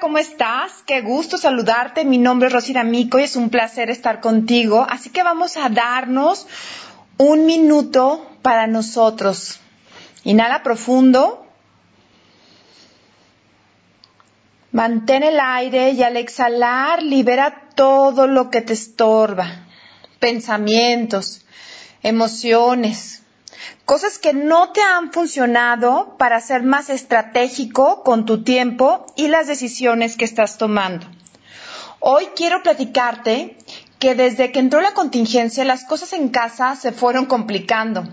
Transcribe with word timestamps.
¿cómo 0.00 0.18
estás? 0.18 0.82
Qué 0.86 1.02
gusto 1.02 1.36
saludarte. 1.36 2.04
Mi 2.04 2.18
nombre 2.18 2.48
es 2.48 2.52
Rosy 2.52 2.72
D'Amico 2.72 3.18
y 3.18 3.24
es 3.24 3.36
un 3.36 3.50
placer 3.50 3.90
estar 3.90 4.20
contigo. 4.20 4.84
Así 4.88 5.10
que 5.10 5.22
vamos 5.22 5.56
a 5.56 5.68
darnos 5.68 6.46
un 7.18 7.44
minuto 7.46 8.26
para 8.42 8.66
nosotros. 8.66 9.60
Inhala 10.24 10.62
profundo. 10.62 11.46
Mantén 14.72 15.22
el 15.22 15.38
aire 15.38 15.90
y 15.90 16.02
al 16.02 16.16
exhalar 16.16 17.02
libera 17.02 17.68
todo 17.74 18.26
lo 18.26 18.50
que 18.50 18.62
te 18.62 18.72
estorba. 18.72 19.66
Pensamientos, 20.18 21.44
emociones, 22.02 23.22
cosas 23.84 24.18
que 24.18 24.32
no 24.32 24.72
te 24.72 24.82
han 24.82 25.12
funcionado 25.12 26.16
para 26.18 26.40
ser 26.40 26.62
más 26.62 26.90
estratégico 26.90 28.02
con 28.02 28.26
tu 28.26 28.42
tiempo 28.42 29.06
y 29.16 29.28
las 29.28 29.46
decisiones 29.46 30.16
que 30.16 30.24
estás 30.24 30.58
tomando. 30.58 31.06
Hoy 31.98 32.28
quiero 32.34 32.62
platicarte 32.62 33.56
que 33.98 34.14
desde 34.14 34.52
que 34.52 34.58
entró 34.58 34.80
la 34.80 34.94
contingencia 34.94 35.64
las 35.64 35.84
cosas 35.84 36.12
en 36.14 36.30
casa 36.30 36.74
se 36.76 36.92
fueron 36.92 37.26
complicando. 37.26 38.08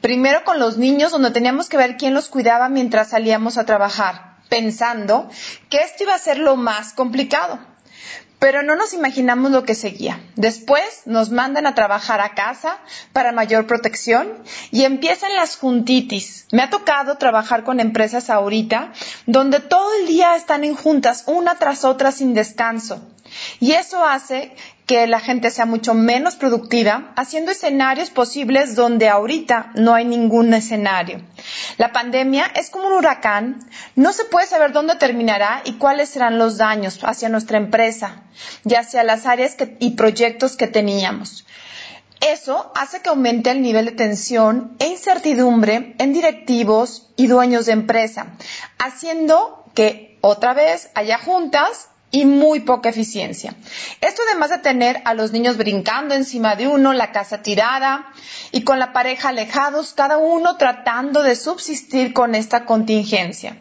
Primero 0.00 0.44
con 0.44 0.58
los 0.58 0.76
niños 0.76 1.12
donde 1.12 1.30
teníamos 1.30 1.68
que 1.68 1.76
ver 1.76 1.96
quién 1.96 2.14
los 2.14 2.28
cuidaba 2.28 2.68
mientras 2.68 3.10
salíamos 3.10 3.56
a 3.56 3.64
trabajar, 3.64 4.36
pensando 4.48 5.30
que 5.68 5.78
esto 5.78 6.02
iba 6.02 6.14
a 6.14 6.18
ser 6.18 6.38
lo 6.38 6.56
más 6.56 6.92
complicado. 6.92 7.58
Pero 8.38 8.62
no 8.62 8.74
nos 8.74 8.94
imaginamos 8.94 9.50
lo 9.50 9.64
que 9.64 9.74
seguía. 9.74 10.18
Después 10.34 11.02
nos 11.04 11.30
mandan 11.30 11.66
a 11.66 11.74
trabajar 11.74 12.22
a 12.22 12.34
casa 12.34 12.78
para 13.12 13.32
mayor 13.32 13.66
protección 13.66 14.32
y 14.70 14.84
empiezan 14.84 15.36
las 15.36 15.56
juntitis. 15.56 16.46
Me 16.50 16.62
ha 16.62 16.70
tocado 16.70 17.18
trabajar 17.18 17.64
con 17.64 17.80
empresas 17.80 18.30
ahorita 18.30 18.92
donde 19.26 19.60
todo 19.60 19.90
el 20.00 20.06
día 20.06 20.36
están 20.36 20.64
en 20.64 20.74
juntas, 20.74 21.24
una 21.26 21.56
tras 21.56 21.84
otra 21.84 22.12
sin 22.12 22.32
descanso. 22.32 23.02
Y 23.60 23.72
eso 23.72 24.04
hace 24.04 24.54
que 24.86 25.06
la 25.06 25.20
gente 25.20 25.52
sea 25.52 25.66
mucho 25.66 25.94
menos 25.94 26.34
productiva, 26.34 27.12
haciendo 27.14 27.52
escenarios 27.52 28.10
posibles 28.10 28.74
donde 28.74 29.08
ahorita 29.08 29.70
no 29.76 29.94
hay 29.94 30.04
ningún 30.04 30.52
escenario. 30.52 31.20
La 31.78 31.92
pandemia 31.92 32.46
es 32.56 32.70
como 32.70 32.88
un 32.88 32.94
huracán, 32.94 33.60
no 33.94 34.12
se 34.12 34.24
puede 34.24 34.48
saber 34.48 34.72
dónde 34.72 34.96
terminará 34.96 35.62
y 35.64 35.74
cuáles 35.74 36.08
serán 36.08 36.38
los 36.38 36.58
daños 36.58 36.98
hacia 37.04 37.28
nuestra 37.28 37.56
empresa, 37.56 38.24
ya 38.64 38.80
hacia 38.80 39.04
las 39.04 39.26
áreas 39.26 39.56
y 39.78 39.90
proyectos 39.92 40.56
que 40.56 40.66
teníamos. 40.66 41.46
Eso 42.20 42.70
hace 42.74 43.00
que 43.00 43.08
aumente 43.08 43.50
el 43.50 43.62
nivel 43.62 43.86
de 43.86 43.92
tensión 43.92 44.76
e 44.78 44.88
incertidumbre 44.88 45.94
en 45.98 46.12
directivos 46.12 47.08
y 47.16 47.28
dueños 47.28 47.66
de 47.66 47.72
empresa, 47.72 48.26
haciendo 48.78 49.64
que 49.74 50.18
otra 50.20 50.52
vez 50.52 50.90
haya 50.94 51.16
juntas 51.16 51.90
y 52.10 52.24
muy 52.24 52.60
poca 52.60 52.88
eficiencia. 52.88 53.54
Esto 54.00 54.22
además 54.26 54.50
de 54.50 54.58
tener 54.58 55.00
a 55.04 55.14
los 55.14 55.32
niños 55.32 55.56
brincando 55.56 56.14
encima 56.14 56.56
de 56.56 56.66
uno, 56.66 56.92
la 56.92 57.12
casa 57.12 57.42
tirada 57.42 58.12
y 58.52 58.62
con 58.62 58.78
la 58.78 58.92
pareja 58.92 59.28
alejados, 59.28 59.92
cada 59.92 60.18
uno 60.18 60.56
tratando 60.56 61.22
de 61.22 61.36
subsistir 61.36 62.12
con 62.12 62.34
esta 62.34 62.64
contingencia. 62.64 63.56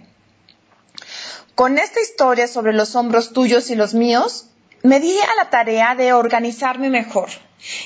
Con 1.56 1.78
esta 1.78 2.02
historia 2.02 2.48
sobre 2.48 2.74
los 2.74 2.96
hombros 2.96 3.34
tuyos 3.34 3.70
y 3.70 3.76
los 3.76 3.94
míos, 3.94 4.48
me 4.82 5.00
di 5.00 5.14
a 5.20 5.36
la 5.44 5.50
tarea 5.50 5.94
de 5.96 6.14
organizarme 6.14 6.90
mejor. 6.90 7.30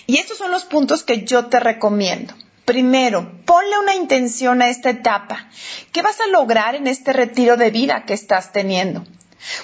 Y 0.05 0.17
estos 0.17 0.37
son 0.37 0.51
los 0.51 0.65
puntos 0.65 1.03
que 1.03 1.23
yo 1.23 1.47
te 1.47 1.59
recomiendo. 1.59 2.35
Primero, 2.65 3.43
ponle 3.45 3.77
una 3.79 3.95
intención 3.95 4.61
a 4.61 4.69
esta 4.69 4.89
etapa. 4.91 5.49
¿Qué 5.91 6.01
vas 6.01 6.21
a 6.21 6.27
lograr 6.27 6.75
en 6.75 6.87
este 6.87 7.11
retiro 7.11 7.57
de 7.57 7.71
vida 7.71 8.05
que 8.05 8.13
estás 8.13 8.53
teniendo? 8.53 9.03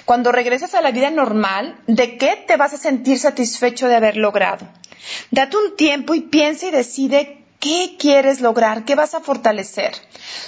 Cuando 0.04 0.32
regreses 0.32 0.74
a 0.74 0.80
la 0.80 0.90
vida 0.90 1.10
normal, 1.10 1.78
¿de 1.86 2.16
qué 2.18 2.44
te 2.46 2.56
vas 2.56 2.74
a 2.74 2.78
sentir 2.78 3.18
satisfecho 3.18 3.88
de 3.88 3.96
haber 3.96 4.16
logrado? 4.16 4.66
Date 5.30 5.56
un 5.56 5.76
tiempo 5.76 6.14
y 6.14 6.20
piensa 6.20 6.66
y 6.66 6.70
decide 6.70 7.44
qué 7.60 7.96
quieres 7.98 8.40
lograr, 8.40 8.84
qué 8.84 8.94
vas 8.94 9.14
a 9.14 9.20
fortalecer. 9.20 9.92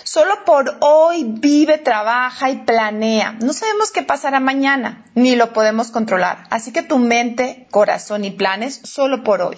Solo 0.03 0.44
por 0.44 0.78
hoy 0.81 1.25
vive, 1.26 1.78
trabaja 1.78 2.50
y 2.50 2.59
planea. 2.59 3.37
No 3.41 3.53
sabemos 3.53 3.91
qué 3.92 4.03
pasará 4.03 4.41
mañana, 4.41 5.04
ni 5.15 5.37
lo 5.37 5.53
podemos 5.53 5.91
controlar. 5.91 6.44
Así 6.50 6.72
que 6.72 6.82
tu 6.82 6.98
mente, 6.98 7.66
corazón 7.71 8.25
y 8.25 8.31
planes 8.31 8.81
solo 8.84 9.22
por 9.22 9.42
hoy. 9.42 9.56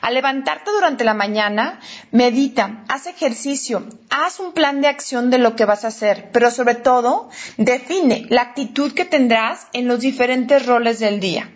Al 0.00 0.14
levantarte 0.14 0.70
durante 0.70 1.04
la 1.04 1.14
mañana, 1.14 1.80
medita, 2.10 2.84
haz 2.88 3.06
ejercicio, 3.06 3.86
haz 4.10 4.40
un 4.40 4.52
plan 4.52 4.80
de 4.80 4.88
acción 4.88 5.30
de 5.30 5.38
lo 5.38 5.56
que 5.56 5.64
vas 5.64 5.84
a 5.84 5.88
hacer, 5.88 6.30
pero 6.32 6.50
sobre 6.50 6.74
todo, 6.74 7.28
define 7.56 8.26
la 8.28 8.42
actitud 8.42 8.92
que 8.92 9.04
tendrás 9.04 9.66
en 9.72 9.88
los 9.88 10.00
diferentes 10.00 10.66
roles 10.66 10.98
del 10.98 11.20
día. 11.20 11.50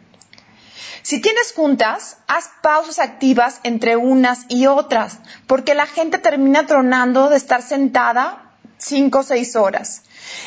Si 1.03 1.21
tienes 1.21 1.53
juntas, 1.53 2.19
haz 2.29 2.51
pausas 2.63 3.01
activas 3.01 3.61
entre 3.65 3.97
unas 3.97 4.47
y 4.49 4.67
otras, 4.67 5.19
porque 5.49 5.75
la 5.75 5.87
gente 5.87 6.19
termina 6.19 6.67
tronando 6.67 7.29
de 7.29 7.37
estar 7.37 7.61
sentada 7.61 8.53
cinco 8.79 9.21
o 9.21 9.23
seis 9.23 9.57
horas. 9.57 10.03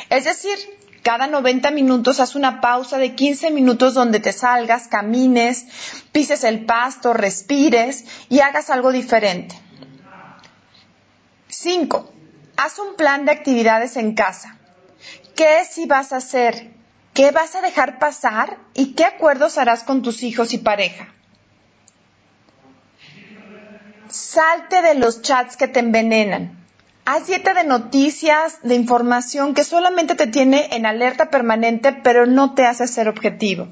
Es 0.10 0.24
decir, 0.24 0.58
cada 1.06 1.28
90 1.28 1.70
minutos 1.70 2.20
haz 2.20 2.34
una 2.34 2.62
pausa 2.62 2.98
de 2.98 3.14
15 3.14 3.52
minutos 3.52 3.94
donde 3.94 4.20
te 4.20 4.34
salgas, 4.34 4.88
camines, 4.88 5.68
pises 6.12 6.44
el 6.44 6.66
pasto, 6.66 7.14
respires 7.14 8.06
y 8.28 8.40
hagas 8.40 8.72
algo 8.72 8.92
diferente. 8.92 9.54
5. 11.48 12.12
Haz 12.58 12.80
un 12.80 12.96
plan 12.96 13.24
de 13.26 13.34
actividades 13.34 13.98
en 13.98 14.16
casa. 14.16 14.58
¿Qué 15.36 15.64
si 15.70 15.86
vas 15.86 16.12
a 16.12 16.18
hacer? 16.18 16.74
¿Qué 17.14 17.30
vas 17.30 17.54
a 17.54 17.62
dejar 17.62 18.00
pasar? 18.00 18.58
¿Y 18.74 18.94
qué 18.96 19.06
acuerdos 19.06 19.60
harás 19.60 19.84
con 19.84 20.02
tus 20.02 20.24
hijos 20.24 20.54
y 20.56 20.58
pareja? 20.58 21.14
Salte 24.10 24.82
de 24.82 24.96
los 24.96 25.22
chats 25.22 25.56
que 25.56 25.68
te 25.68 25.82
envenenan. 25.82 26.65
Haz 27.08 27.28
dieta 27.28 27.54
de 27.54 27.64
noticias, 27.64 28.58
de 28.64 28.74
información 28.74 29.54
que 29.54 29.64
solamente 29.64 30.16
te 30.16 30.26
tiene 30.26 30.70
en 30.72 30.88
alerta 30.88 31.30
permanente, 31.30 31.94
pero 31.94 32.26
no 32.26 32.56
te 32.56 32.66
hace 32.66 32.88
ser 32.88 33.08
objetivo. 33.10 33.68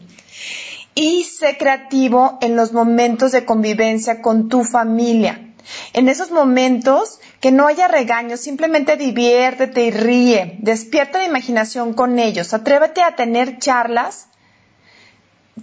Y 0.93 1.23
sé 1.23 1.57
creativo 1.57 2.37
en 2.41 2.55
los 2.55 2.73
momentos 2.73 3.31
de 3.31 3.43
convivencia 3.43 4.21
con 4.21 4.49
tu 4.49 4.63
familia. 4.63 5.49
En 5.93 6.09
esos 6.09 6.29
momentos 6.29 7.19
que 7.39 7.51
no 7.51 7.65
haya 7.65 7.87
regaños, 7.87 8.39
simplemente 8.39 8.97
diviértete 8.97 9.85
y 9.85 9.89
ríe. 9.89 10.57
Despierta 10.59 11.17
la 11.17 11.25
imaginación 11.25 11.93
con 11.93 12.19
ellos. 12.19 12.53
Atrévete 12.53 13.01
a 13.01 13.15
tener 13.15 13.57
charlas 13.57 14.27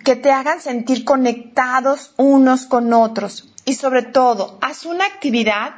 que 0.04 0.16
te 0.16 0.32
hagan 0.32 0.60
sentir 0.60 1.04
conectados 1.04 2.14
unos 2.16 2.66
con 2.66 2.92
otros. 2.92 3.54
Y 3.64 3.75
sobre 3.75 4.02
todo, 4.02 4.58
haz 4.60 4.87
una 4.87 5.04
actividad 5.04 5.75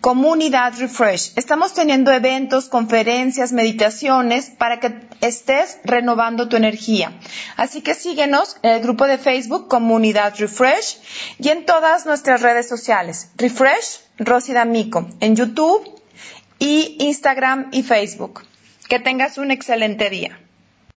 Comunidad 0.00 0.74
Refresh. 0.78 1.32
Estamos 1.34 1.74
teniendo 1.74 2.12
eventos, 2.12 2.68
conferencias, 2.68 3.52
meditaciones 3.52 4.50
para 4.50 4.78
que 4.78 4.94
estés 5.20 5.78
renovando 5.84 6.48
tu 6.48 6.56
energía. 6.56 7.12
Así 7.56 7.82
que 7.82 7.94
síguenos 7.94 8.56
en 8.62 8.70
el 8.72 8.80
grupo 8.80 9.06
de 9.06 9.18
Facebook 9.18 9.66
Comunidad 9.68 10.34
Refresh 10.38 10.98
y 11.40 11.48
en 11.48 11.66
todas 11.66 12.06
nuestras 12.06 12.42
redes 12.42 12.68
sociales. 12.68 13.30
Refresh, 13.36 14.00
Rosy 14.18 14.52
D'Amico, 14.52 15.08
en 15.18 15.34
YouTube 15.34 16.00
y 16.60 16.96
Instagram 17.00 17.68
y 17.72 17.82
Facebook. 17.82 18.44
Que 18.88 19.00
tengas 19.00 19.36
un 19.36 19.50
excelente 19.50 20.10
día. 20.10 20.38